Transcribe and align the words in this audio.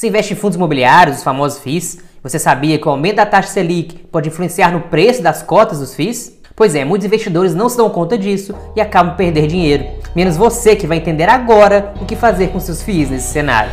Você 0.00 0.08
investe 0.08 0.32
em 0.32 0.36
fundos 0.36 0.56
imobiliários, 0.56 1.18
os 1.18 1.22
famosos 1.22 1.58
FIIs? 1.58 1.98
Você 2.22 2.38
sabia 2.38 2.78
que 2.78 2.88
o 2.88 2.90
aumento 2.90 3.16
da 3.16 3.26
taxa 3.26 3.48
Selic 3.48 3.98
pode 4.10 4.30
influenciar 4.30 4.72
no 4.72 4.80
preço 4.80 5.20
das 5.22 5.42
cotas 5.42 5.78
dos 5.78 5.94
FIIs? 5.94 6.40
Pois 6.56 6.74
é, 6.74 6.86
muitos 6.86 7.04
investidores 7.04 7.54
não 7.54 7.68
se 7.68 7.76
dão 7.76 7.90
conta 7.90 8.16
disso 8.16 8.54
e 8.74 8.80
acabam 8.80 9.14
perdendo 9.14 9.48
dinheiro. 9.48 9.84
Menos 10.16 10.38
você 10.38 10.74
que 10.74 10.86
vai 10.86 10.96
entender 10.96 11.28
agora 11.28 11.92
o 12.00 12.06
que 12.06 12.16
fazer 12.16 12.48
com 12.48 12.58
seus 12.58 12.82
FIIs 12.82 13.10
nesse 13.10 13.30
cenário. 13.30 13.70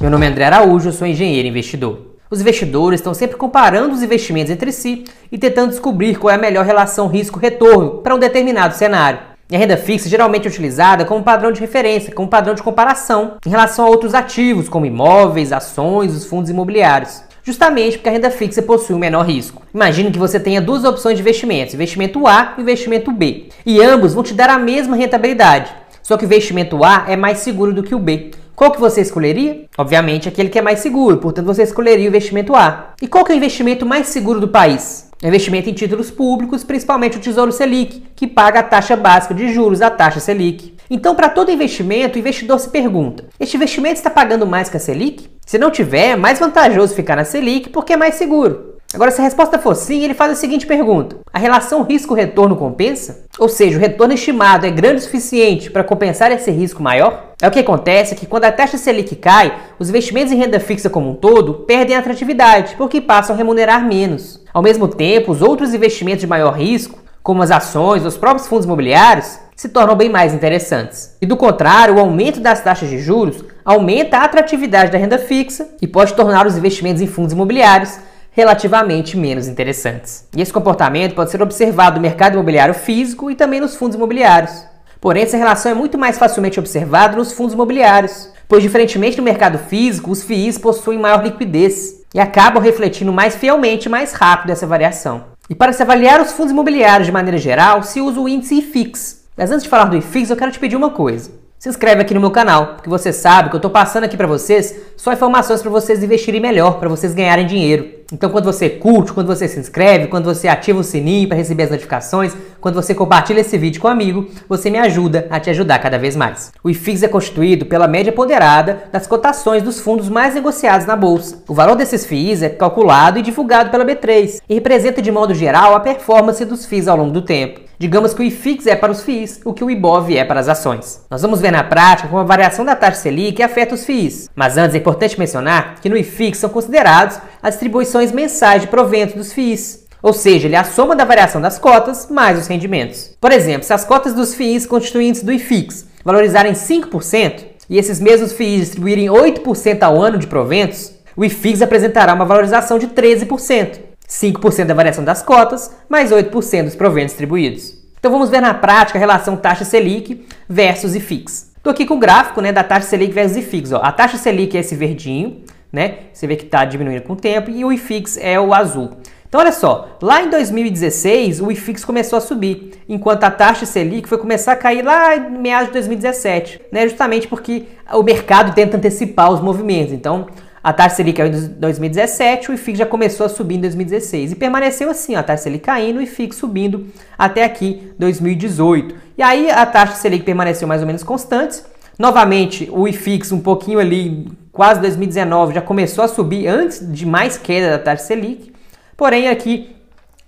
Meu 0.00 0.10
nome 0.10 0.26
é 0.26 0.28
André 0.28 0.44
Araújo, 0.46 0.90
sou 0.90 1.06
engenheiro 1.06 1.46
investidor. 1.46 2.16
Os 2.28 2.40
investidores 2.40 2.98
estão 2.98 3.14
sempre 3.14 3.36
comparando 3.36 3.94
os 3.94 4.02
investimentos 4.02 4.50
entre 4.50 4.72
si 4.72 5.04
e 5.30 5.38
tentando 5.38 5.70
descobrir 5.70 6.18
qual 6.18 6.32
é 6.32 6.34
a 6.34 6.38
melhor 6.38 6.66
relação 6.66 7.06
risco-retorno 7.06 8.02
para 8.02 8.12
um 8.12 8.18
determinado 8.18 8.74
cenário. 8.74 9.35
E 9.48 9.54
a 9.54 9.58
renda 9.60 9.76
fixa 9.76 10.08
geralmente 10.08 10.46
é 10.46 10.50
utilizada 10.50 11.04
como 11.04 11.22
padrão 11.22 11.52
de 11.52 11.60
referência, 11.60 12.12
como 12.12 12.28
padrão 12.28 12.52
de 12.52 12.64
comparação 12.64 13.36
em 13.46 13.48
relação 13.48 13.86
a 13.86 13.88
outros 13.88 14.12
ativos, 14.12 14.68
como 14.68 14.86
imóveis, 14.86 15.52
ações, 15.52 16.16
os 16.16 16.24
fundos 16.24 16.50
imobiliários. 16.50 17.22
Justamente 17.44 17.96
porque 17.96 18.08
a 18.08 18.12
renda 18.12 18.28
fixa 18.28 18.60
possui 18.60 18.96
um 18.96 18.98
menor 18.98 19.24
risco. 19.24 19.62
Imagine 19.72 20.10
que 20.10 20.18
você 20.18 20.40
tenha 20.40 20.60
duas 20.60 20.84
opções 20.84 21.14
de 21.14 21.22
investimentos, 21.22 21.74
investimento 21.74 22.26
A 22.26 22.54
e 22.58 22.60
investimento 22.60 23.12
B. 23.12 23.48
E 23.64 23.80
ambos 23.80 24.14
vão 24.14 24.24
te 24.24 24.34
dar 24.34 24.50
a 24.50 24.58
mesma 24.58 24.96
rentabilidade. 24.96 25.72
Só 26.02 26.16
que 26.16 26.24
o 26.24 26.26
investimento 26.26 26.84
A 26.84 27.04
é 27.06 27.14
mais 27.14 27.38
seguro 27.38 27.72
do 27.72 27.84
que 27.84 27.94
o 27.94 28.00
B. 28.00 28.32
Qual 28.56 28.72
que 28.72 28.80
você 28.80 29.00
escolheria? 29.00 29.66
Obviamente 29.78 30.28
aquele 30.28 30.48
que 30.48 30.58
é 30.58 30.62
mais 30.62 30.80
seguro, 30.80 31.18
portanto 31.18 31.46
você 31.46 31.62
escolheria 31.62 32.06
o 32.06 32.08
investimento 32.08 32.56
A. 32.56 32.94
E 33.00 33.06
qual 33.06 33.24
que 33.24 33.30
é 33.30 33.34
o 33.34 33.38
investimento 33.38 33.86
mais 33.86 34.08
seguro 34.08 34.40
do 34.40 34.48
país? 34.48 35.05
Investimento 35.22 35.70
em 35.70 35.72
títulos 35.72 36.10
públicos, 36.10 36.62
principalmente 36.62 37.16
o 37.16 37.20
Tesouro 37.20 37.50
Selic, 37.50 38.02
que 38.14 38.26
paga 38.26 38.60
a 38.60 38.62
taxa 38.62 38.94
básica 38.94 39.32
de 39.32 39.52
juros, 39.52 39.80
a 39.80 39.90
taxa 39.90 40.20
Selic. 40.20 40.74
Então, 40.90 41.14
para 41.14 41.30
todo 41.30 41.50
investimento, 41.50 42.16
o 42.16 42.18
investidor 42.18 42.60
se 42.60 42.68
pergunta: 42.68 43.24
este 43.40 43.56
investimento 43.56 43.94
está 43.94 44.10
pagando 44.10 44.46
mais 44.46 44.68
que 44.68 44.76
a 44.76 44.80
Selic? 44.80 45.28
Se 45.46 45.58
não 45.58 45.70
tiver, 45.70 46.10
é 46.10 46.16
mais 46.16 46.38
vantajoso 46.38 46.94
ficar 46.94 47.16
na 47.16 47.24
Selic 47.24 47.70
porque 47.70 47.94
é 47.94 47.96
mais 47.96 48.16
seguro. 48.16 48.75
Agora, 48.94 49.10
se 49.10 49.20
a 49.20 49.24
resposta 49.24 49.58
for 49.58 49.74
sim, 49.74 50.04
ele 50.04 50.14
faz 50.14 50.32
a 50.32 50.34
seguinte 50.34 50.66
pergunta: 50.66 51.16
a 51.32 51.38
relação 51.38 51.82
risco-retorno 51.82 52.56
compensa? 52.56 53.24
Ou 53.38 53.48
seja, 53.48 53.76
o 53.76 53.80
retorno 53.80 54.14
estimado 54.14 54.64
é 54.64 54.70
grande 54.70 55.00
o 55.00 55.02
suficiente 55.02 55.70
para 55.70 55.84
compensar 55.84 56.30
esse 56.32 56.50
risco 56.50 56.82
maior? 56.82 57.34
É 57.42 57.48
o 57.48 57.50
que 57.50 57.58
acontece 57.58 58.14
é 58.14 58.16
que 58.16 58.26
quando 58.26 58.44
a 58.44 58.52
taxa 58.52 58.78
Selic 58.78 59.16
cai, 59.16 59.54
os 59.78 59.90
investimentos 59.90 60.32
em 60.32 60.36
renda 60.36 60.60
fixa 60.60 60.88
como 60.88 61.10
um 61.10 61.14
todo 61.14 61.54
perdem 61.54 61.96
atratividade, 61.96 62.74
porque 62.76 63.00
passam 63.00 63.34
a 63.34 63.36
remunerar 63.36 63.86
menos. 63.86 64.40
Ao 64.54 64.62
mesmo 64.62 64.88
tempo, 64.88 65.32
os 65.32 65.42
outros 65.42 65.74
investimentos 65.74 66.20
de 66.20 66.26
maior 66.26 66.52
risco, 66.54 66.98
como 67.22 67.42
as 67.42 67.50
ações 67.50 68.02
ou 68.02 68.08
os 68.08 68.16
próprios 68.16 68.48
fundos 68.48 68.64
imobiliários, 68.64 69.38
se 69.54 69.68
tornam 69.68 69.96
bem 69.96 70.08
mais 70.08 70.32
interessantes. 70.32 71.16
E 71.20 71.26
do 71.26 71.36
contrário, 71.36 71.96
o 71.96 72.00
aumento 72.00 72.40
das 72.40 72.62
taxas 72.62 72.88
de 72.88 72.98
juros 72.98 73.44
aumenta 73.64 74.18
a 74.18 74.24
atratividade 74.24 74.92
da 74.92 74.98
renda 74.98 75.18
fixa 75.18 75.68
e 75.82 75.86
pode 75.86 76.14
tornar 76.14 76.46
os 76.46 76.56
investimentos 76.56 77.02
em 77.02 77.06
fundos 77.06 77.32
imobiliários 77.32 77.98
relativamente 78.36 79.16
menos 79.16 79.48
interessantes. 79.48 80.28
E 80.36 80.42
esse 80.42 80.52
comportamento 80.52 81.14
pode 81.14 81.30
ser 81.30 81.40
observado 81.40 81.96
no 81.96 82.02
mercado 82.02 82.34
imobiliário 82.34 82.74
físico 82.74 83.30
e 83.30 83.34
também 83.34 83.60
nos 83.60 83.74
fundos 83.74 83.96
imobiliários. 83.96 84.62
Porém, 85.00 85.22
essa 85.22 85.38
relação 85.38 85.72
é 85.72 85.74
muito 85.74 85.96
mais 85.96 86.18
facilmente 86.18 86.60
observada 86.60 87.16
nos 87.16 87.32
fundos 87.32 87.54
imobiliários, 87.54 88.28
pois, 88.46 88.62
diferentemente 88.62 89.16
do 89.16 89.22
mercado 89.22 89.58
físico, 89.58 90.10
os 90.10 90.22
FIIs 90.22 90.58
possuem 90.58 90.98
maior 90.98 91.24
liquidez 91.24 92.04
e 92.14 92.20
acabam 92.20 92.62
refletindo 92.62 93.10
mais 93.10 93.34
fielmente 93.34 93.86
e 93.86 93.88
mais 93.88 94.12
rápido 94.12 94.50
essa 94.50 94.66
variação. 94.66 95.24
E 95.48 95.54
para 95.54 95.72
se 95.72 95.82
avaliar 95.82 96.20
os 96.20 96.32
fundos 96.32 96.52
imobiliários 96.52 97.06
de 97.06 97.12
maneira 97.12 97.38
geral, 97.38 97.82
se 97.82 98.02
usa 98.02 98.20
o 98.20 98.28
índice 98.28 98.58
IFIX. 98.58 99.24
Mas 99.34 99.50
antes 99.50 99.62
de 99.62 99.70
falar 99.70 99.84
do 99.86 99.96
IFIX, 99.96 100.28
eu 100.28 100.36
quero 100.36 100.52
te 100.52 100.58
pedir 100.58 100.76
uma 100.76 100.90
coisa. 100.90 101.30
Se 101.58 101.70
inscreve 101.70 102.02
aqui 102.02 102.12
no 102.12 102.20
meu 102.20 102.30
canal, 102.30 102.74
porque 102.74 102.88
você 102.88 103.14
sabe 103.14 103.48
que 103.48 103.56
eu 103.56 103.58
estou 103.58 103.70
passando 103.70 104.04
aqui 104.04 104.14
para 104.14 104.26
vocês 104.26 104.78
só 104.94 105.10
informações 105.12 105.62
para 105.62 105.70
vocês 105.70 106.04
investirem 106.04 106.38
melhor, 106.40 106.78
para 106.78 106.88
vocês 106.88 107.14
ganharem 107.14 107.46
dinheiro. 107.46 107.96
Então, 108.12 108.28
quando 108.28 108.44
você 108.44 108.68
curte, 108.68 109.12
quando 109.12 109.26
você 109.26 109.48
se 109.48 109.58
inscreve, 109.58 110.06
quando 110.06 110.26
você 110.26 110.46
ativa 110.48 110.78
o 110.78 110.84
sininho 110.84 111.26
para 111.26 111.36
receber 111.38 111.64
as 111.64 111.70
notificações, 111.70 112.36
quando 112.60 112.74
você 112.74 112.94
compartilha 112.94 113.40
esse 113.40 113.56
vídeo 113.56 113.80
com 113.80 113.88
um 113.88 113.90
amigo, 113.90 114.28
você 114.46 114.68
me 114.70 114.78
ajuda 114.78 115.26
a 115.30 115.40
te 115.40 115.48
ajudar 115.48 115.78
cada 115.78 115.98
vez 115.98 116.14
mais. 116.14 116.52
O 116.62 116.68
IFIX 116.68 117.04
é 117.04 117.08
constituído 117.08 117.64
pela 117.64 117.88
média 117.88 118.12
ponderada 118.12 118.84
das 118.92 119.06
cotações 119.06 119.62
dos 119.62 119.80
fundos 119.80 120.10
mais 120.10 120.34
negociados 120.34 120.86
na 120.86 120.94
bolsa. 120.94 121.42
O 121.48 121.54
valor 121.54 121.74
desses 121.74 122.04
FIIs 122.04 122.42
é 122.42 122.50
calculado 122.50 123.18
e 123.18 123.22
divulgado 123.22 123.70
pela 123.70 123.84
B3 123.84 124.40
e 124.46 124.54
representa 124.54 125.00
de 125.00 125.10
modo 125.10 125.34
geral 125.34 125.74
a 125.74 125.80
performance 125.80 126.44
dos 126.44 126.66
FIIs 126.66 126.86
ao 126.86 126.98
longo 126.98 127.12
do 127.12 127.22
tempo. 127.22 127.65
Digamos 127.78 128.14
que 128.14 128.22
o 128.22 128.24
IFIX 128.24 128.66
é 128.68 128.74
para 128.74 128.90
os 128.90 129.02
FIIs, 129.02 129.40
o 129.44 129.52
que 129.52 129.62
o 129.62 129.70
IBOV 129.70 130.16
é 130.16 130.24
para 130.24 130.40
as 130.40 130.48
ações. 130.48 131.02
Nós 131.10 131.20
vamos 131.20 131.42
ver 131.42 131.50
na 131.50 131.62
prática 131.62 132.08
como 132.08 132.20
a 132.20 132.24
variação 132.24 132.64
da 132.64 132.74
taxa 132.74 133.02
Selic 133.02 133.42
afeta 133.42 133.74
os 133.74 133.84
FIIs. 133.84 134.30
Mas 134.34 134.56
antes 134.56 134.74
é 134.74 134.78
importante 134.78 135.18
mencionar 135.18 135.78
que 135.82 135.88
no 135.90 135.96
IFIX 135.96 136.38
são 136.38 136.48
considerados 136.48 137.18
as 137.42 137.50
distribuições 137.50 138.12
mensais 138.12 138.62
de 138.62 138.68
proventos 138.68 139.14
dos 139.14 139.30
FIIs. 139.30 139.84
Ou 140.02 140.14
seja, 140.14 140.48
ele 140.48 140.56
é 140.56 140.58
a 140.58 140.64
soma 140.64 140.96
da 140.96 141.04
variação 141.04 141.38
das 141.38 141.58
cotas 141.58 142.08
mais 142.10 142.38
os 142.38 142.46
rendimentos. 142.46 143.10
Por 143.20 143.30
exemplo, 143.30 143.66
se 143.66 143.74
as 143.74 143.84
cotas 143.84 144.14
dos 144.14 144.34
FIIs 144.34 144.64
constituintes 144.64 145.22
do 145.22 145.32
IFIX 145.32 145.86
valorizarem 146.02 146.54
5% 146.54 147.44
e 147.68 147.76
esses 147.76 148.00
mesmos 148.00 148.32
FIIs 148.32 148.60
distribuírem 148.60 149.08
8% 149.08 149.82
ao 149.82 150.00
ano 150.00 150.16
de 150.16 150.26
proventos, 150.26 150.94
o 151.14 151.24
IFIX 151.24 151.60
apresentará 151.60 152.14
uma 152.14 152.24
valorização 152.24 152.78
de 152.78 152.88
13%. 152.88 153.85
5% 154.08 154.64
da 154.64 154.74
variação 154.74 155.04
das 155.04 155.22
cotas, 155.22 155.74
mais 155.88 156.12
8% 156.12 156.64
dos 156.64 156.76
proventos 156.76 157.12
distribuídos. 157.12 157.76
Então 157.98 158.10
vamos 158.10 158.30
ver 158.30 158.40
na 158.40 158.54
prática 158.54 158.98
a 158.98 159.00
relação 159.00 159.36
taxa 159.36 159.64
Selic 159.64 160.26
versus 160.48 160.94
IFIX. 160.94 161.52
Estou 161.56 161.72
aqui 161.72 161.84
com 161.84 161.94
o 161.94 161.98
gráfico 161.98 162.40
né, 162.40 162.52
da 162.52 162.62
taxa 162.62 162.88
Selic 162.88 163.12
versus 163.12 163.36
IFIX. 163.36 163.72
Ó. 163.72 163.80
A 163.82 163.90
taxa 163.90 164.16
Selic 164.16 164.56
é 164.56 164.60
esse 164.60 164.76
verdinho, 164.76 165.42
né? 165.72 165.94
Você 166.12 166.26
vê 166.26 166.36
que 166.36 166.44
está 166.44 166.64
diminuindo 166.64 167.02
com 167.02 167.14
o 167.14 167.16
tempo, 167.16 167.50
e 167.50 167.64
o 167.64 167.72
IFIX 167.72 168.16
é 168.18 168.38
o 168.38 168.54
azul. 168.54 168.92
Então 169.28 169.40
olha 169.40 169.50
só, 169.50 169.98
lá 170.00 170.22
em 170.22 170.30
2016 170.30 171.40
o 171.40 171.50
IFIX 171.50 171.84
começou 171.84 172.16
a 172.16 172.20
subir, 172.20 172.74
enquanto 172.88 173.24
a 173.24 173.30
taxa 173.30 173.66
Selic 173.66 174.08
foi 174.08 174.18
começar 174.18 174.52
a 174.52 174.56
cair 174.56 174.84
lá 174.84 175.16
em 175.16 175.30
meados 175.38 175.66
de 175.66 175.72
2017, 175.72 176.60
né? 176.70 176.88
Justamente 176.88 177.26
porque 177.26 177.64
o 177.92 178.02
mercado 178.02 178.54
tenta 178.54 178.76
antecipar 178.76 179.32
os 179.32 179.40
movimentos. 179.40 179.92
Então 179.92 180.28
a 180.66 180.72
taxa 180.72 180.96
Selic 180.96 181.18
caiu 181.18 181.32
em 181.32 181.48
2017, 181.60 182.50
o 182.50 182.54
IFIX 182.54 182.78
já 182.80 182.86
começou 182.86 183.24
a 183.24 183.28
subir 183.28 183.54
em 183.54 183.60
2016 183.60 184.32
e 184.32 184.34
permaneceu 184.34 184.90
assim, 184.90 185.14
a 185.14 185.22
taxa 185.22 185.44
Selic 185.44 185.64
caindo 185.64 186.00
e 186.00 186.04
IFIX 186.06 186.34
subindo 186.34 186.88
até 187.16 187.44
aqui 187.44 187.92
2018. 187.96 188.96
E 189.16 189.22
aí 189.22 189.48
a 189.48 189.64
taxa 189.64 189.94
Selic 189.94 190.24
permaneceu 190.24 190.66
mais 190.66 190.80
ou 190.80 190.86
menos 190.88 191.04
constante. 191.04 191.62
Novamente, 191.96 192.68
o 192.72 192.88
IFIX 192.88 193.30
um 193.30 193.38
pouquinho 193.38 193.78
ali, 193.78 194.26
quase 194.50 194.80
2019, 194.80 195.54
já 195.54 195.62
começou 195.62 196.02
a 196.02 196.08
subir 196.08 196.48
antes 196.48 196.80
de 196.92 197.06
mais 197.06 197.38
queda 197.38 197.70
da 197.70 197.78
taxa 197.78 198.02
Selic. 198.02 198.52
Porém, 198.96 199.28
aqui 199.28 199.76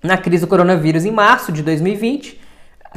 na 0.00 0.16
crise 0.16 0.44
do 0.44 0.48
coronavírus 0.48 1.04
em 1.04 1.10
março 1.10 1.50
de 1.50 1.64
2020, 1.64 2.40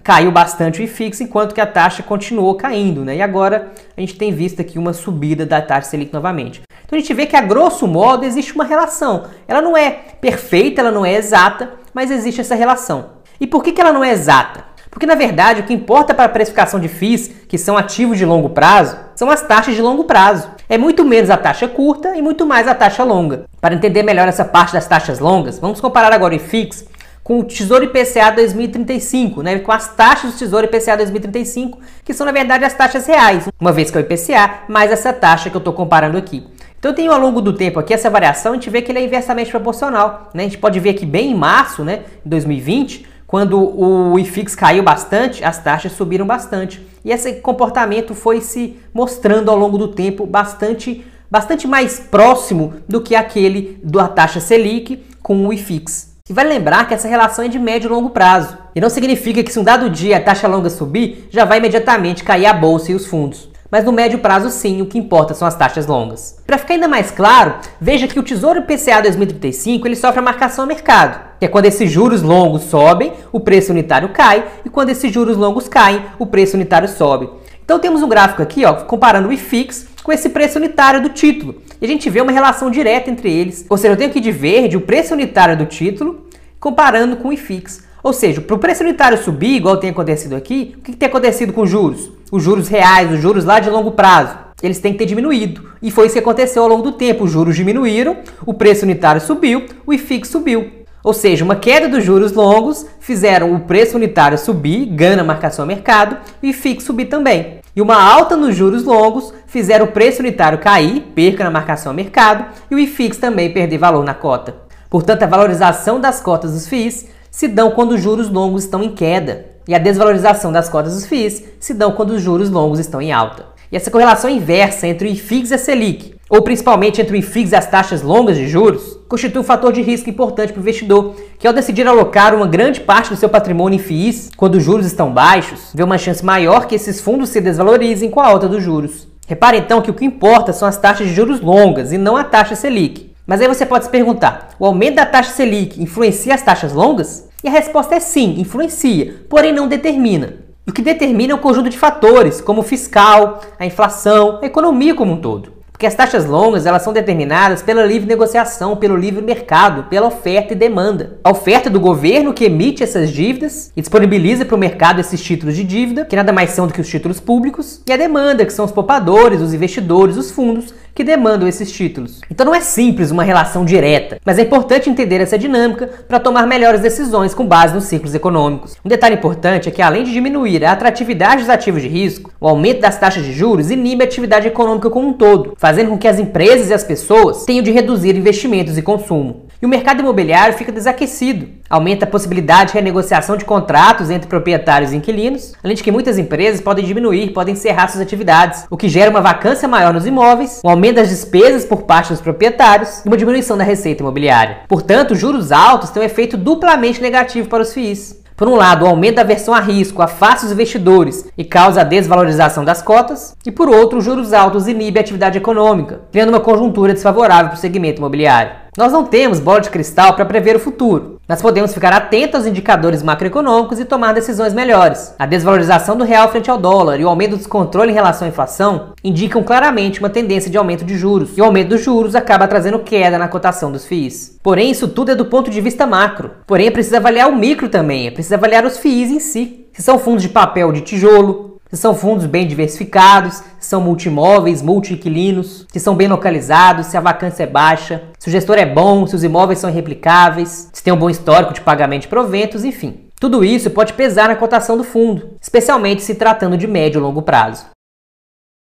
caiu 0.03 0.31
bastante 0.31 0.79
o 0.79 0.83
IFIX, 0.83 1.21
enquanto 1.21 1.55
que 1.55 1.61
a 1.61 1.65
taxa 1.65 2.03
continuou 2.03 2.53
caindo, 2.53 3.03
né? 3.03 3.15
E 3.15 3.21
agora 3.23 3.71
a 3.97 3.99
gente 3.99 4.15
tem 4.15 4.31
visto 4.31 4.61
aqui 4.61 4.77
uma 4.77 4.93
subida 4.93 5.43
da 5.43 5.59
taxa 5.59 5.89
Selic 5.89 6.13
novamente. 6.13 6.61
Então 6.91 6.97
a 6.97 7.01
gente 7.01 7.13
vê 7.13 7.25
que 7.25 7.37
a 7.37 7.41
grosso 7.41 7.87
modo 7.87 8.25
existe 8.25 8.53
uma 8.53 8.65
relação. 8.65 9.23
Ela 9.47 9.61
não 9.61 9.77
é 9.77 9.91
perfeita, 10.19 10.81
ela 10.81 10.91
não 10.91 11.05
é 11.05 11.13
exata, 11.13 11.71
mas 11.93 12.11
existe 12.11 12.41
essa 12.41 12.53
relação. 12.53 13.11
E 13.39 13.47
por 13.47 13.63
que, 13.63 13.71
que 13.71 13.79
ela 13.79 13.93
não 13.93 14.03
é 14.03 14.11
exata? 14.11 14.65
Porque 14.89 15.05
na 15.05 15.15
verdade 15.15 15.61
o 15.61 15.63
que 15.63 15.73
importa 15.73 16.13
para 16.13 16.25
a 16.25 16.29
precificação 16.29 16.81
de 16.81 16.89
FIIs, 16.89 17.31
que 17.47 17.57
são 17.57 17.77
ativos 17.77 18.17
de 18.17 18.25
longo 18.25 18.49
prazo, 18.49 18.97
são 19.15 19.31
as 19.31 19.41
taxas 19.41 19.73
de 19.73 19.81
longo 19.81 20.03
prazo. 20.03 20.49
É 20.67 20.77
muito 20.77 21.05
menos 21.05 21.29
a 21.29 21.37
taxa 21.37 21.65
curta 21.65 22.13
e 22.17 22.21
muito 22.21 22.45
mais 22.45 22.67
a 22.67 22.75
taxa 22.75 23.05
longa. 23.05 23.45
Para 23.61 23.73
entender 23.73 24.03
melhor 24.03 24.27
essa 24.27 24.43
parte 24.43 24.73
das 24.73 24.85
taxas 24.85 25.19
longas, 25.19 25.59
vamos 25.59 25.79
comparar 25.79 26.11
agora 26.11 26.33
o 26.33 26.35
IFIX 26.35 26.87
com 27.23 27.39
o 27.39 27.43
Tesouro 27.45 27.85
IPCA 27.85 28.31
2035, 28.31 29.41
né, 29.41 29.59
com 29.59 29.71
as 29.71 29.95
taxas 29.95 30.33
do 30.33 30.37
Tesouro 30.37 30.65
IPCA 30.65 30.97
2035, 30.97 31.79
que 32.03 32.13
são 32.13 32.25
na 32.25 32.33
verdade 32.33 32.65
as 32.65 32.73
taxas 32.73 33.07
reais, 33.07 33.47
uma 33.57 33.71
vez 33.71 33.89
que 33.89 33.97
é 33.97 34.01
o 34.01 34.03
IPCA, 34.03 34.65
mais 34.67 34.91
essa 34.91 35.13
taxa 35.13 35.49
que 35.49 35.55
eu 35.55 35.59
estou 35.59 35.73
comparando 35.73 36.17
aqui. 36.17 36.45
Então 36.81 36.95
tem 36.95 37.07
ao 37.07 37.19
longo 37.19 37.41
do 37.41 37.53
tempo 37.53 37.79
aqui 37.79 37.93
essa 37.93 38.09
variação, 38.09 38.53
a 38.53 38.55
gente 38.55 38.67
vê 38.67 38.81
que 38.81 38.91
ele 38.91 38.97
é 38.97 39.03
inversamente 39.03 39.51
proporcional. 39.51 40.31
Né? 40.33 40.41
A 40.41 40.45
gente 40.47 40.57
pode 40.57 40.79
ver 40.79 40.89
aqui 40.89 41.05
bem 41.05 41.29
em 41.29 41.35
março 41.35 41.83
né, 41.83 41.97
de 42.23 42.29
2020, 42.31 43.05
quando 43.27 43.55
o 43.79 44.17
IFIX 44.17 44.55
caiu 44.55 44.81
bastante, 44.81 45.43
as 45.43 45.59
taxas 45.59 45.91
subiram 45.91 46.25
bastante. 46.25 46.83
E 47.05 47.11
esse 47.11 47.33
comportamento 47.33 48.15
foi 48.15 48.41
se 48.41 48.79
mostrando 48.91 49.51
ao 49.51 49.57
longo 49.57 49.77
do 49.77 49.89
tempo 49.89 50.25
bastante, 50.25 51.05
bastante 51.29 51.67
mais 51.67 51.99
próximo 51.99 52.73
do 52.89 52.99
que 52.99 53.13
aquele 53.13 53.79
da 53.83 54.07
taxa 54.07 54.39
Selic 54.39 55.05
com 55.21 55.45
o 55.45 55.53
IFIX. 55.53 56.15
E 56.27 56.33
vale 56.33 56.49
lembrar 56.49 56.87
que 56.87 56.95
essa 56.95 57.07
relação 57.07 57.45
é 57.45 57.47
de 57.47 57.59
médio 57.59 57.89
e 57.89 57.93
longo 57.93 58.09
prazo. 58.09 58.57
E 58.73 58.81
não 58.81 58.89
significa 58.89 59.43
que 59.43 59.53
se 59.53 59.59
um 59.59 59.63
dado 59.63 59.87
dia 59.87 60.17
a 60.17 60.19
taxa 60.19 60.47
longa 60.47 60.69
subir, 60.71 61.27
já 61.29 61.45
vai 61.45 61.59
imediatamente 61.59 62.23
cair 62.23 62.47
a 62.47 62.53
bolsa 62.53 62.91
e 62.91 62.95
os 62.95 63.05
fundos 63.05 63.50
mas 63.71 63.85
no 63.85 63.93
médio 63.93 64.19
prazo 64.19 64.49
sim, 64.49 64.81
o 64.81 64.85
que 64.85 64.99
importa 64.99 65.33
são 65.33 65.47
as 65.47 65.55
taxas 65.55 65.87
longas. 65.87 66.37
Para 66.45 66.57
ficar 66.57 66.73
ainda 66.73 66.89
mais 66.89 67.09
claro, 67.09 67.55
veja 67.79 68.07
que 68.07 68.19
o 68.19 68.23
Tesouro 68.23 68.59
IPCA 68.59 69.01
2035 69.01 69.87
ele 69.87 69.95
sofre 69.95 70.19
a 70.19 70.23
marcação 70.23 70.65
a 70.65 70.67
mercado, 70.67 71.21
que 71.39 71.45
é 71.45 71.47
quando 71.47 71.67
esses 71.67 71.89
juros 71.89 72.21
longos 72.21 72.63
sobem, 72.63 73.13
o 73.31 73.39
preço 73.39 73.71
unitário 73.71 74.09
cai, 74.09 74.45
e 74.65 74.69
quando 74.69 74.89
esses 74.89 75.11
juros 75.11 75.37
longos 75.37 75.69
caem, 75.69 76.03
o 76.19 76.25
preço 76.25 76.57
unitário 76.57 76.89
sobe. 76.89 77.29
Então 77.63 77.79
temos 77.79 78.03
um 78.03 78.09
gráfico 78.09 78.41
aqui, 78.41 78.65
ó, 78.65 78.73
comparando 78.73 79.29
o 79.29 79.31
IFIX 79.31 79.87
com 80.03 80.11
esse 80.11 80.27
preço 80.27 80.59
unitário 80.59 81.01
do 81.01 81.07
título. 81.07 81.55
E 81.81 81.85
a 81.85 81.87
gente 81.87 82.09
vê 82.09 82.19
uma 82.19 82.31
relação 82.31 82.69
direta 82.69 83.09
entre 83.09 83.31
eles. 83.31 83.65
Ou 83.69 83.77
seja, 83.77 83.93
eu 83.93 83.97
tenho 83.97 84.09
aqui 84.09 84.19
de 84.19 84.31
verde 84.31 84.75
o 84.75 84.81
preço 84.81 85.13
unitário 85.13 85.57
do 85.57 85.65
título 85.65 86.25
comparando 86.59 87.15
com 87.15 87.29
o 87.29 87.33
IFIX. 87.33 87.85
Ou 88.03 88.11
seja, 88.11 88.41
para 88.41 88.55
o 88.55 88.59
preço 88.59 88.83
unitário 88.83 89.17
subir, 89.17 89.55
igual 89.55 89.77
tem 89.77 89.91
acontecido 89.91 90.35
aqui, 90.35 90.75
o 90.77 90.81
que, 90.81 90.91
que 90.91 90.97
tem 90.97 91.07
acontecido 91.07 91.53
com 91.53 91.61
os 91.61 91.69
juros? 91.69 92.11
Os 92.31 92.41
juros 92.41 92.69
reais, 92.69 93.11
os 93.11 93.19
juros 93.19 93.43
lá 93.43 93.59
de 93.59 93.69
longo 93.69 93.91
prazo, 93.91 94.37
eles 94.63 94.79
têm 94.79 94.93
que 94.93 94.99
ter 94.99 95.05
diminuído. 95.05 95.69
E 95.81 95.91
foi 95.91 96.05
isso 96.05 96.13
que 96.13 96.19
aconteceu 96.19 96.63
ao 96.63 96.69
longo 96.69 96.83
do 96.83 96.93
tempo. 96.93 97.25
Os 97.25 97.31
juros 97.31 97.57
diminuíram, 97.57 98.19
o 98.45 98.53
preço 98.53 98.85
unitário 98.85 99.19
subiu, 99.19 99.65
o 99.85 99.91
IFIX 99.91 100.29
subiu. 100.29 100.71
Ou 101.03 101.13
seja, 101.13 101.43
uma 101.43 101.57
queda 101.57 101.89
dos 101.89 102.05
juros 102.05 102.31
longos 102.31 102.85
fizeram 103.01 103.53
o 103.53 103.59
preço 103.59 103.97
unitário 103.97 104.37
subir, 104.37 104.85
ganha 104.85 105.23
marcação 105.25 105.63
a 105.63 105.67
mercado, 105.67 106.15
e 106.41 106.47
o 106.47 106.49
IFIX 106.51 106.83
subir 106.83 107.05
também. 107.05 107.59
E 107.75 107.81
uma 107.81 108.01
alta 108.01 108.37
nos 108.37 108.55
juros 108.55 108.85
longos 108.85 109.33
fizeram 109.45 109.87
o 109.87 109.91
preço 109.91 110.21
unitário 110.21 110.59
cair, 110.59 111.01
perca 111.13 111.43
na 111.43 111.51
marcação 111.51 111.91
a 111.91 111.95
mercado, 111.95 112.45
e 112.69 112.75
o 112.75 112.79
IFIX 112.79 113.17
também 113.17 113.51
perder 113.51 113.77
valor 113.77 114.05
na 114.05 114.13
cota. 114.13 114.55
Portanto, 114.89 115.23
a 115.23 115.27
valorização 115.27 115.99
das 115.99 116.21
cotas 116.21 116.53
dos 116.53 116.67
FIIs 116.67 117.07
se 117.29 117.47
dão 117.49 117.71
quando 117.71 117.91
os 117.91 118.01
juros 118.01 118.29
longos 118.29 118.63
estão 118.63 118.83
em 118.83 118.91
queda, 118.91 119.47
e 119.71 119.73
a 119.73 119.79
desvalorização 119.79 120.51
das 120.51 120.67
cotas 120.67 120.93
dos 120.93 121.05
FIIs 121.05 121.45
se 121.57 121.73
dão 121.73 121.93
quando 121.93 122.09
os 122.09 122.21
juros 122.21 122.49
longos 122.49 122.77
estão 122.77 123.01
em 123.01 123.13
alta. 123.13 123.45
E 123.71 123.77
essa 123.77 123.89
correlação 123.89 124.29
inversa 124.29 124.85
entre 124.85 125.07
o 125.07 125.11
IFIX 125.13 125.49
e 125.49 125.53
a 125.53 125.57
Selic, 125.57 126.13
ou 126.29 126.41
principalmente 126.41 126.99
entre 126.99 127.15
o 127.15 127.17
IFIX 127.17 127.53
e 127.53 127.55
as 127.55 127.67
taxas 127.67 128.01
longas 128.01 128.35
de 128.35 128.49
juros, 128.49 128.99
constitui 129.07 129.39
um 129.39 129.45
fator 129.45 129.71
de 129.71 129.81
risco 129.81 130.09
importante 130.09 130.51
para 130.51 130.59
o 130.59 130.61
investidor, 130.61 131.15
que 131.39 131.47
ao 131.47 131.53
decidir 131.53 131.87
alocar 131.87 132.35
uma 132.35 132.47
grande 132.47 132.81
parte 132.81 133.11
do 133.11 133.15
seu 133.15 133.29
patrimônio 133.29 133.77
em 133.77 133.79
FIIs, 133.79 134.31
quando 134.35 134.55
os 134.55 134.63
juros 134.63 134.85
estão 134.85 135.09
baixos, 135.09 135.71
vê 135.73 135.83
uma 135.83 135.97
chance 135.97 136.23
maior 136.25 136.67
que 136.67 136.75
esses 136.75 136.99
fundos 136.99 137.29
se 137.29 137.39
desvalorizem 137.39 138.09
com 138.09 138.19
a 138.19 138.27
alta 138.27 138.49
dos 138.49 138.61
juros. 138.61 139.07
Repare 139.25 139.57
então 139.57 139.81
que 139.81 139.89
o 139.89 139.93
que 139.93 140.03
importa 140.03 140.51
são 140.51 140.67
as 140.67 140.75
taxas 140.75 141.07
de 141.07 141.13
juros 141.13 141.39
longas 141.39 141.93
e 141.93 141.97
não 141.97 142.17
a 142.17 142.25
taxa 142.25 142.55
Selic. 142.55 143.09
Mas 143.25 143.39
aí 143.39 143.47
você 143.47 143.65
pode 143.65 143.85
se 143.85 143.89
perguntar: 143.89 144.49
o 144.59 144.65
aumento 144.65 144.95
da 144.95 145.05
taxa 145.05 145.31
Selic 145.31 145.81
influencia 145.81 146.35
as 146.35 146.41
taxas 146.41 146.73
longas? 146.73 147.30
E 147.43 147.47
a 147.47 147.51
resposta 147.51 147.95
é 147.95 147.99
sim, 147.99 148.39
influencia, 148.39 149.25
porém 149.29 149.51
não 149.51 149.67
determina. 149.67 150.35
O 150.67 150.71
que 150.71 150.81
determina 150.81 151.33
é 151.33 151.35
um 151.35 151.39
conjunto 151.39 151.69
de 151.69 151.77
fatores, 151.77 152.39
como 152.39 152.61
o 152.61 152.63
fiscal, 152.63 153.41
a 153.59 153.65
inflação, 153.65 154.39
a 154.41 154.45
economia 154.45 154.93
como 154.93 155.13
um 155.13 155.21
todo. 155.21 155.60
Porque 155.81 155.87
as 155.87 155.95
taxas 155.95 156.27
longas 156.27 156.67
elas 156.67 156.83
são 156.83 156.93
determinadas 156.93 157.63
pela 157.63 157.83
livre 157.83 158.07
negociação, 158.07 158.75
pelo 158.75 158.95
livre 158.95 159.19
mercado, 159.19 159.85
pela 159.89 160.05
oferta 160.05 160.53
e 160.53 160.55
demanda. 160.55 161.17
A 161.23 161.31
oferta 161.31 161.71
do 161.71 161.79
governo 161.79 162.35
que 162.35 162.45
emite 162.45 162.83
essas 162.83 163.09
dívidas 163.09 163.71
e 163.75 163.81
disponibiliza 163.81 164.45
para 164.45 164.55
o 164.55 164.59
mercado 164.59 165.01
esses 165.01 165.19
títulos 165.19 165.55
de 165.55 165.63
dívida, 165.63 166.05
que 166.05 166.15
nada 166.15 166.31
mais 166.31 166.51
são 166.51 166.67
do 166.67 166.73
que 166.73 166.81
os 166.81 166.87
títulos 166.87 167.19
públicos, 167.19 167.81
e 167.87 167.91
a 167.91 167.97
demanda, 167.97 168.45
que 168.45 168.53
são 168.53 168.65
os 168.65 168.71
poupadores, 168.71 169.41
os 169.41 169.55
investidores, 169.55 170.17
os 170.17 170.29
fundos, 170.29 170.71
que 170.93 171.03
demandam 171.03 171.47
esses 171.47 171.71
títulos. 171.71 172.21
Então 172.29 172.45
não 172.45 172.55
é 172.55 172.61
simples 172.61 173.11
uma 173.11 173.23
relação 173.23 173.65
direta, 173.65 174.19
mas 174.25 174.37
é 174.37 174.43
importante 174.43 174.89
entender 174.89 175.21
essa 175.21 175.37
dinâmica 175.37 175.89
para 176.07 176.19
tomar 176.19 176.45
melhores 176.45 176.81
decisões 176.81 177.33
com 177.33 177.45
base 177.45 177.73
nos 177.73 177.85
ciclos 177.85 178.13
econômicos. 178.13 178.75
Um 178.83 178.89
detalhe 178.89 179.15
importante 179.15 179.69
é 179.69 179.71
que 179.71 179.81
além 179.81 180.03
de 180.03 180.11
diminuir 180.11 180.63
a 180.65 180.71
atratividade 180.71 181.41
dos 181.41 181.49
ativos 181.49 181.81
de 181.81 181.87
risco, 181.87 182.31
o 182.39 182.47
aumento 182.47 182.81
das 182.81 182.99
taxas 182.99 183.23
de 183.23 183.33
juros 183.33 183.71
inibe 183.71 184.03
a 184.03 184.07
atividade 184.07 184.47
econômica 184.47 184.89
como 184.89 185.07
um 185.07 185.13
todo, 185.13 185.53
fazendo 185.71 185.91
com 185.91 185.97
que 185.97 186.07
as 186.07 186.19
empresas 186.19 186.69
e 186.69 186.73
as 186.73 186.83
pessoas 186.83 187.45
tenham 187.45 187.63
de 187.63 187.71
reduzir 187.71 188.13
investimentos 188.13 188.77
e 188.77 188.81
consumo. 188.81 189.45
E 189.61 189.65
o 189.65 189.69
mercado 189.69 190.01
imobiliário 190.01 190.57
fica 190.57 190.69
desaquecido. 190.69 191.47
Aumenta 191.69 192.03
a 192.03 192.07
possibilidade 192.09 192.71
de 192.71 192.73
renegociação 192.73 193.37
de 193.37 193.45
contratos 193.45 194.09
entre 194.09 194.27
proprietários 194.27 194.91
e 194.91 194.97
inquilinos, 194.97 195.53
além 195.63 195.77
de 195.77 195.81
que 195.81 195.89
muitas 195.89 196.17
empresas 196.17 196.59
podem 196.59 196.83
diminuir, 196.83 197.31
podem 197.31 197.53
encerrar 197.53 197.87
suas 197.87 198.01
atividades, 198.01 198.65
o 198.69 198.75
que 198.75 198.89
gera 198.89 199.09
uma 199.09 199.21
vacância 199.21 199.65
maior 199.65 199.93
nos 199.93 200.05
imóveis, 200.05 200.59
um 200.65 200.69
aumento 200.69 200.95
das 200.95 201.07
despesas 201.07 201.63
por 201.63 201.83
parte 201.83 202.09
dos 202.09 202.19
proprietários 202.19 203.05
e 203.05 203.07
uma 203.07 203.15
diminuição 203.15 203.57
da 203.57 203.63
receita 203.63 204.03
imobiliária. 204.03 204.57
Portanto, 204.67 205.15
juros 205.15 205.53
altos 205.53 205.89
têm 205.91 206.03
um 206.03 206.05
efeito 206.05 206.35
duplamente 206.35 207.01
negativo 207.01 207.47
para 207.47 207.63
os 207.63 207.73
FIIs. 207.73 208.20
Por 208.41 208.47
um 208.47 208.55
lado, 208.55 208.85
o 208.85 208.87
aumento 208.87 209.17
da 209.17 209.21
aversão 209.21 209.53
a 209.53 209.59
risco 209.59 210.01
afasta 210.01 210.47
os 210.47 210.51
investidores 210.51 211.29
e 211.37 211.43
causa 211.43 211.81
a 211.81 211.83
desvalorização 211.83 212.65
das 212.65 212.81
cotas, 212.81 213.37
e 213.45 213.51
por 213.51 213.69
outro, 213.69 213.99
os 213.99 214.03
juros 214.03 214.33
altos 214.33 214.67
inibe 214.67 214.97
a 214.97 215.01
atividade 215.01 215.37
econômica, 215.37 216.01
criando 216.11 216.29
uma 216.29 216.39
conjuntura 216.39 216.91
desfavorável 216.91 217.49
para 217.49 217.57
o 217.57 217.59
segmento 217.59 217.99
imobiliário. 217.99 218.53
Nós 218.75 218.91
não 218.91 219.05
temos 219.05 219.39
bola 219.39 219.61
de 219.61 219.69
cristal 219.69 220.15
para 220.15 220.25
prever 220.25 220.55
o 220.55 220.59
futuro, 220.59 221.20
mas 221.31 221.41
podemos 221.41 221.73
ficar 221.73 221.93
atentos 221.93 222.41
aos 222.41 222.45
indicadores 222.45 223.01
macroeconômicos 223.01 223.79
e 223.79 223.85
tomar 223.85 224.11
decisões 224.11 224.53
melhores. 224.53 225.15
A 225.17 225.25
desvalorização 225.25 225.95
do 225.95 226.03
real 226.03 226.29
frente 226.29 226.51
ao 226.51 226.57
dólar 226.57 226.99
e 226.99 227.05
o 227.05 227.07
aumento 227.07 227.31
do 227.31 227.37
descontrole 227.37 227.89
em 227.89 227.93
relação 227.93 228.25
à 228.25 228.29
inflação 228.29 228.89
indicam 229.01 229.41
claramente 229.41 230.01
uma 230.01 230.09
tendência 230.09 230.51
de 230.51 230.57
aumento 230.57 230.83
de 230.83 230.97
juros, 230.97 231.37
e 231.37 231.41
o 231.41 231.45
aumento 231.45 231.69
dos 231.69 231.81
juros 231.85 232.15
acaba 232.15 232.49
trazendo 232.49 232.79
queda 232.79 233.17
na 233.17 233.29
cotação 233.29 233.71
dos 233.71 233.85
FIIs. 233.85 234.39
Porém, 234.43 234.71
isso 234.71 234.89
tudo 234.89 235.11
é 235.11 235.15
do 235.15 235.23
ponto 235.23 235.49
de 235.49 235.61
vista 235.61 235.87
macro. 235.87 236.31
Porém, 236.45 236.67
é 236.67 236.71
preciso 236.71 236.97
avaliar 236.97 237.29
o 237.29 237.35
micro 237.37 237.69
também, 237.69 238.07
é 238.07 238.11
preciso 238.11 238.35
avaliar 238.35 238.65
os 238.65 238.77
FIIs 238.77 239.11
em 239.11 239.19
si. 239.21 239.67
Se 239.71 239.81
são 239.81 239.97
fundos 239.97 240.23
de 240.23 240.27
papel 240.27 240.73
de 240.73 240.81
tijolo, 240.81 241.50
se 241.71 241.77
são 241.77 241.95
fundos 241.95 242.25
bem 242.25 242.45
diversificados, 242.45 243.41
são 243.59 243.79
multimóveis, 243.79 244.61
multi-inquilinos, 244.61 245.65
se 245.71 245.79
são 245.79 245.95
bem 245.95 246.09
localizados, 246.09 246.87
se 246.87 246.97
a 246.97 247.01
vacância 247.01 247.43
é 247.43 247.47
baixa, 247.47 248.03
se 248.19 248.27
o 248.27 248.31
gestor 248.31 248.57
é 248.57 248.65
bom, 248.65 249.07
se 249.07 249.15
os 249.15 249.23
imóveis 249.23 249.59
são 249.59 249.71
replicáveis, 249.71 250.69
se 250.73 250.83
tem 250.83 250.91
um 250.91 250.97
bom 250.97 251.09
histórico 251.09 251.53
de 251.53 251.61
pagamento 251.61 252.03
de 252.03 252.07
proventos, 252.09 252.65
enfim. 252.65 253.05
Tudo 253.19 253.45
isso 253.45 253.69
pode 253.69 253.93
pesar 253.93 254.27
na 254.27 254.35
cotação 254.35 254.75
do 254.75 254.83
fundo, 254.83 255.35
especialmente 255.39 256.01
se 256.01 256.15
tratando 256.15 256.57
de 256.57 256.67
médio 256.67 256.99
e 256.99 257.01
longo 257.01 257.21
prazo. 257.21 257.67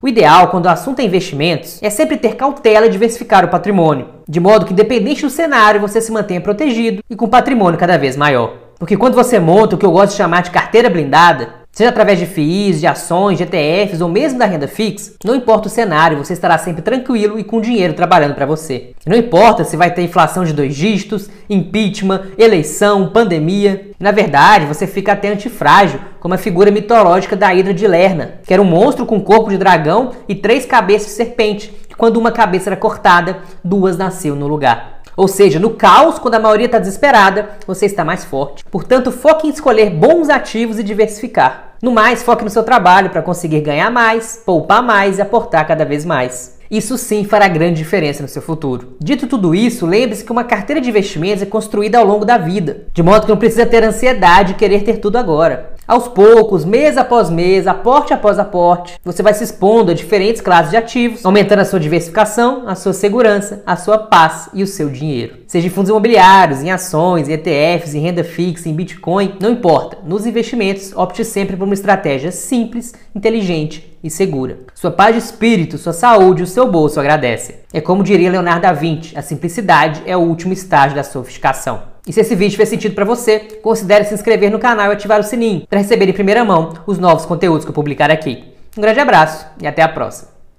O 0.02 0.08
ideal, 0.08 0.48
quando 0.48 0.66
o 0.66 0.68
assunto 0.68 1.00
é 1.00 1.04
investimentos, 1.04 1.80
é 1.82 1.88
sempre 1.88 2.16
ter 2.16 2.36
cautela 2.36 2.86
e 2.86 2.90
diversificar 2.90 3.44
o 3.44 3.48
patrimônio, 3.48 4.08
de 4.28 4.40
modo 4.40 4.66
que, 4.66 4.72
independente 4.72 5.22
do 5.22 5.30
cenário, 5.30 5.80
você 5.80 6.00
se 6.00 6.12
mantenha 6.12 6.40
protegido 6.40 7.02
e 7.08 7.16
com 7.16 7.28
patrimônio 7.28 7.78
cada 7.78 7.96
vez 7.96 8.16
maior. 8.16 8.54
Porque 8.78 8.96
quando 8.96 9.14
você 9.14 9.38
monta 9.38 9.76
o 9.76 9.78
que 9.78 9.86
eu 9.86 9.92
gosto 9.92 10.10
de 10.10 10.16
chamar 10.16 10.42
de 10.42 10.50
carteira 10.50 10.90
blindada, 10.90 11.61
Seja 11.74 11.88
através 11.88 12.18
de 12.18 12.26
FIIs, 12.26 12.80
de 12.80 12.86
ações, 12.86 13.38
de 13.38 13.44
ETFs 13.44 14.02
ou 14.02 14.08
mesmo 14.08 14.38
da 14.38 14.44
renda 14.44 14.68
fixa, 14.68 15.12
não 15.24 15.34
importa 15.34 15.68
o 15.68 15.70
cenário, 15.70 16.18
você 16.18 16.34
estará 16.34 16.58
sempre 16.58 16.82
tranquilo 16.82 17.38
e 17.38 17.44
com 17.44 17.62
dinheiro 17.62 17.94
trabalhando 17.94 18.34
para 18.34 18.44
você. 18.44 18.90
Não 19.06 19.16
importa 19.16 19.64
se 19.64 19.74
vai 19.74 19.90
ter 19.90 20.02
inflação 20.02 20.44
de 20.44 20.52
dois 20.52 20.76
dígitos, 20.76 21.30
impeachment, 21.48 22.24
eleição, 22.36 23.08
pandemia. 23.08 23.90
Na 23.98 24.10
verdade, 24.10 24.66
você 24.66 24.86
fica 24.86 25.12
até 25.12 25.32
antifrágil, 25.32 25.98
como 26.20 26.34
a 26.34 26.38
figura 26.38 26.70
mitológica 26.70 27.34
da 27.34 27.54
Hidra 27.54 27.72
de 27.72 27.88
Lerna, 27.88 28.34
que 28.46 28.52
era 28.52 28.60
um 28.60 28.66
monstro 28.66 29.06
com 29.06 29.18
corpo 29.18 29.48
de 29.48 29.56
dragão 29.56 30.10
e 30.28 30.34
três 30.34 30.66
cabeças 30.66 31.06
de 31.08 31.14
serpente, 31.14 31.72
que 31.88 31.96
quando 31.96 32.18
uma 32.18 32.30
cabeça 32.30 32.68
era 32.68 32.76
cortada, 32.76 33.38
duas 33.64 33.96
nasceram 33.96 34.36
no 34.36 34.46
lugar. 34.46 35.01
Ou 35.16 35.28
seja, 35.28 35.58
no 35.58 35.70
caos, 35.70 36.18
quando 36.18 36.34
a 36.34 36.40
maioria 36.40 36.66
está 36.66 36.78
desesperada, 36.78 37.50
você 37.66 37.86
está 37.86 38.04
mais 38.04 38.24
forte. 38.24 38.64
Portanto, 38.70 39.12
foque 39.12 39.46
em 39.46 39.50
escolher 39.50 39.90
bons 39.90 40.28
ativos 40.28 40.78
e 40.78 40.82
diversificar. 40.82 41.74
No 41.82 41.90
mais, 41.90 42.22
foque 42.22 42.44
no 42.44 42.50
seu 42.50 42.62
trabalho 42.62 43.10
para 43.10 43.22
conseguir 43.22 43.60
ganhar 43.60 43.90
mais, 43.90 44.42
poupar 44.46 44.82
mais 44.82 45.18
e 45.18 45.22
aportar 45.22 45.66
cada 45.66 45.84
vez 45.84 46.04
mais. 46.04 46.56
Isso 46.70 46.96
sim 46.96 47.22
fará 47.22 47.48
grande 47.48 47.76
diferença 47.76 48.22
no 48.22 48.28
seu 48.28 48.40
futuro. 48.40 48.96
Dito 48.98 49.26
tudo 49.26 49.54
isso, 49.54 49.84
lembre-se 49.84 50.24
que 50.24 50.32
uma 50.32 50.42
carteira 50.42 50.80
de 50.80 50.88
investimentos 50.88 51.42
é 51.42 51.46
construída 51.46 51.98
ao 51.98 52.06
longo 52.06 52.24
da 52.24 52.38
vida, 52.38 52.86
de 52.94 53.02
modo 53.02 53.26
que 53.26 53.30
não 53.30 53.36
precisa 53.36 53.66
ter 53.66 53.84
ansiedade 53.84 54.52
e 54.52 54.54
querer 54.54 54.82
ter 54.82 54.96
tudo 54.96 55.18
agora. 55.18 55.71
Aos 55.86 56.06
poucos, 56.06 56.64
mês 56.64 56.96
após 56.96 57.28
mês, 57.28 57.66
aporte 57.66 58.14
após 58.14 58.38
aporte, 58.38 59.00
você 59.04 59.20
vai 59.20 59.34
se 59.34 59.42
expondo 59.42 59.90
a 59.90 59.94
diferentes 59.94 60.40
classes 60.40 60.70
de 60.70 60.76
ativos, 60.76 61.26
aumentando 61.26 61.58
a 61.58 61.64
sua 61.64 61.80
diversificação, 61.80 62.68
a 62.68 62.76
sua 62.76 62.92
segurança, 62.92 63.64
a 63.66 63.74
sua 63.74 63.98
paz 63.98 64.48
e 64.54 64.62
o 64.62 64.66
seu 64.66 64.88
dinheiro. 64.88 65.38
Seja 65.46 65.66
em 65.66 65.70
fundos 65.70 65.90
imobiliários, 65.90 66.62
em 66.62 66.70
ações, 66.70 67.28
em 67.28 67.32
ETFs, 67.32 67.94
em 67.94 68.00
renda 68.00 68.22
fixa, 68.22 68.68
em 68.68 68.74
Bitcoin, 68.74 69.34
não 69.40 69.50
importa. 69.50 69.98
Nos 70.06 70.24
investimentos, 70.24 70.92
opte 70.94 71.24
sempre 71.24 71.56
por 71.56 71.64
uma 71.64 71.74
estratégia 71.74 72.30
simples, 72.30 72.94
inteligente 73.12 73.98
e 74.04 74.08
segura. 74.08 74.60
Sua 74.74 74.92
paz 74.92 75.16
de 75.16 75.20
espírito, 75.20 75.78
sua 75.78 75.92
saúde 75.92 76.42
e 76.42 76.44
o 76.44 76.46
seu 76.46 76.70
bolso 76.70 77.00
agradecem. 77.00 77.56
É 77.72 77.80
como 77.80 78.04
diria 78.04 78.30
Leonardo 78.30 78.62
da 78.62 78.72
Vinci, 78.72 79.18
a 79.18 79.22
simplicidade 79.22 80.00
é 80.06 80.16
o 80.16 80.20
último 80.20 80.52
estágio 80.52 80.94
da 80.94 81.02
sofisticação. 81.02 81.91
E 82.06 82.12
se 82.12 82.20
esse 82.20 82.34
vídeo 82.34 82.56
fez 82.56 82.68
sentido 82.68 82.94
para 82.94 83.04
você, 83.04 83.38
considere 83.62 84.04
se 84.04 84.14
inscrever 84.14 84.50
no 84.50 84.58
canal 84.58 84.90
e 84.90 84.92
ativar 84.94 85.20
o 85.20 85.24
sininho 85.24 85.66
para 85.68 85.78
receber 85.78 86.08
em 86.08 86.12
primeira 86.12 86.44
mão 86.44 86.74
os 86.86 86.98
novos 86.98 87.24
conteúdos 87.24 87.64
que 87.64 87.70
eu 87.70 87.74
publicar 87.74 88.10
aqui. 88.10 88.44
Um 88.76 88.80
grande 88.80 89.00
abraço 89.00 89.46
e 89.60 89.66
até 89.66 89.82
a 89.82 89.88
próxima! 89.88 90.31